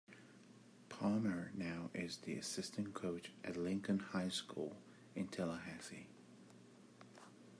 Palmer 0.89 1.51
now 1.53 1.91
is 1.93 2.17
the 2.17 2.33
assistant 2.35 2.95
coach 2.95 3.31
at 3.43 3.55
Lincoln 3.55 3.99
High 3.99 4.29
School 4.29 4.75
in 5.13 5.27
Tallahassee. 5.27 6.07